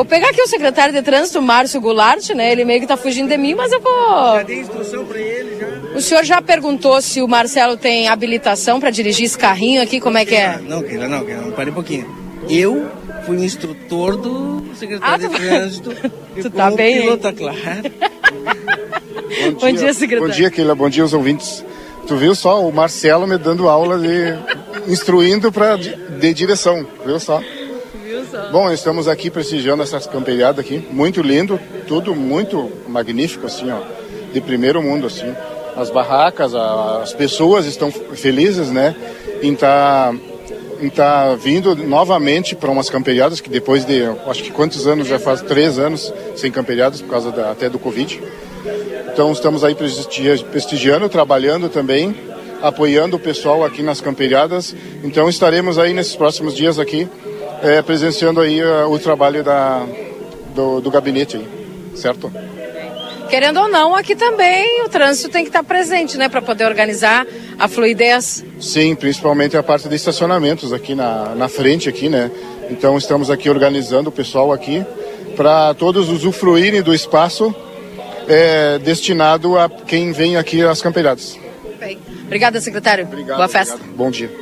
Vou 0.00 0.04
pegar 0.06 0.30
aqui 0.30 0.40
o 0.40 0.46
secretário 0.46 0.94
de 0.94 1.02
trânsito, 1.02 1.42
Márcio 1.42 1.78
Goulart, 1.78 2.30
né? 2.30 2.50
Ele 2.50 2.64
meio 2.64 2.80
que 2.80 2.86
tá 2.86 2.96
fugindo 2.96 3.28
de 3.28 3.36
mim, 3.36 3.54
mas 3.54 3.70
eu 3.70 3.82
vou. 3.82 3.92
Já 4.36 4.42
dei 4.44 4.60
instrução 4.60 5.04
para 5.04 5.18
ele 5.18 5.58
já. 5.60 5.66
O 5.94 6.00
senhor 6.00 6.24
já 6.24 6.40
perguntou 6.40 7.02
se 7.02 7.20
o 7.20 7.28
Marcelo 7.28 7.76
tem 7.76 8.08
habilitação 8.08 8.80
para 8.80 8.88
dirigir 8.88 9.26
esse 9.26 9.36
carrinho 9.36 9.82
aqui, 9.82 10.00
como 10.00 10.16
é 10.16 10.24
que 10.24 10.34
é? 10.34 10.58
Não, 10.66 10.82
Keila, 10.82 11.06
não, 11.06 11.22
Keila, 11.22 11.52
pare 11.52 11.68
um 11.68 11.74
pouquinho. 11.74 12.08
Eu 12.48 12.88
fui 13.26 13.44
instrutor 13.44 14.16
do 14.16 14.64
secretário 14.74 15.26
Ah, 15.26 15.28
tu- 15.28 15.34
de 15.38 15.46
trânsito. 15.46 15.92
e 16.34 16.40
Tu 16.40 16.50
tá 16.50 16.64
como 16.64 16.76
bem, 16.78 16.94
hein? 16.96 17.02
piloto, 17.02 17.32
claro. 17.34 17.58
Bom 19.60 19.70
dia, 19.72 19.92
secretário. 19.92 20.28
Bom 20.28 20.34
dia, 20.34 20.50
Keila. 20.50 20.74
Bom 20.74 20.88
dia 20.88 21.02
aos 21.02 21.12
ouvintes. 21.12 21.62
Tu 22.08 22.16
viu 22.16 22.34
só 22.34 22.66
o 22.66 22.72
Marcelo 22.72 23.26
me 23.26 23.36
dando 23.36 23.68
aula 23.68 23.98
de 23.98 24.34
instruindo 24.90 25.52
para 25.52 25.76
de, 25.76 25.94
de 25.94 26.32
direção, 26.32 26.86
viu 27.04 27.20
só? 27.20 27.42
Bom, 28.52 28.70
estamos 28.72 29.08
aqui 29.08 29.30
prestigiando 29.30 29.82
essas 29.82 30.06
camperiadas 30.06 30.64
aqui, 30.64 30.86
muito 30.90 31.20
lindo, 31.22 31.58
tudo 31.86 32.14
muito 32.14 32.70
magnífico 32.88 33.46
assim, 33.46 33.70
ó, 33.70 33.78
de 34.32 34.40
primeiro 34.40 34.82
mundo 34.82 35.06
assim. 35.06 35.34
As 35.76 35.90
barracas, 35.90 36.54
a- 36.54 37.00
as 37.02 37.12
pessoas 37.12 37.66
estão 37.66 37.90
felizes, 37.90 38.70
né, 38.70 38.94
em 39.42 39.52
estar 39.52 40.14
em 40.80 40.88
tá 40.88 41.34
vindo 41.34 41.74
novamente 41.74 42.54
para 42.54 42.70
umas 42.70 42.88
camperiadas 42.88 43.38
que 43.40 43.50
depois 43.50 43.84
de, 43.84 44.02
acho 44.26 44.42
que 44.42 44.50
quantos 44.50 44.86
anos 44.86 45.06
já 45.08 45.18
faz 45.18 45.42
três 45.42 45.78
anos 45.78 46.12
sem 46.36 46.50
camperiadas 46.50 47.02
por 47.02 47.10
causa 47.10 47.30
da, 47.30 47.50
até 47.50 47.68
do 47.68 47.78
Covid. 47.78 48.20
Então 49.12 49.30
estamos 49.32 49.62
aí 49.62 49.74
prestigia- 49.74 50.38
prestigiando, 50.50 51.06
trabalhando 51.08 51.68
também, 51.68 52.16
apoiando 52.62 53.16
o 53.16 53.20
pessoal 53.20 53.62
aqui 53.64 53.82
nas 53.82 54.00
camperiadas. 54.00 54.74
Então 55.04 55.28
estaremos 55.28 55.78
aí 55.78 55.92
nesses 55.92 56.16
próximos 56.16 56.54
dias 56.56 56.78
aqui 56.78 57.06
eh, 57.62 57.82
presenciando 57.82 58.40
aí 58.40 58.58
eh, 58.58 58.84
o 58.84 58.98
trabalho 58.98 59.42
da, 59.42 59.84
do, 60.54 60.80
do 60.80 60.90
gabinete, 60.90 61.36
aí, 61.36 61.46
certo? 61.96 62.32
Querendo 63.28 63.60
ou 63.60 63.68
não, 63.68 63.94
aqui 63.94 64.16
também 64.16 64.82
o 64.84 64.88
trânsito 64.88 65.28
tem 65.28 65.44
que 65.44 65.50
estar 65.50 65.62
presente, 65.62 66.16
né? 66.18 66.28
Para 66.28 66.42
poder 66.42 66.64
organizar 66.64 67.24
a 67.58 67.68
fluidez. 67.68 68.44
Sim, 68.60 68.96
principalmente 68.96 69.56
a 69.56 69.62
parte 69.62 69.88
de 69.88 69.94
estacionamentos 69.94 70.72
aqui 70.72 70.96
na, 70.96 71.34
na 71.36 71.48
frente 71.48 71.88
aqui, 71.88 72.08
né? 72.08 72.30
Então 72.68 72.98
estamos 72.98 73.30
aqui 73.30 73.48
organizando 73.48 74.08
o 74.08 74.12
pessoal 74.12 74.52
aqui 74.52 74.84
para 75.36 75.72
todos 75.74 76.08
usufruírem 76.08 76.82
do 76.82 76.92
espaço 76.92 77.54
eh, 78.28 78.78
destinado 78.78 79.56
a 79.56 79.68
quem 79.68 80.10
vem 80.12 80.36
aqui 80.36 80.62
às 80.62 80.82
camperiadas. 80.82 81.38
Obrigada, 82.24 82.60
secretário. 82.60 83.04
Obrigado, 83.06 83.36
Boa 83.36 83.48
festa. 83.48 83.74
obrigado. 83.74 83.96
Bom 83.96 84.10
dia. 84.10 84.40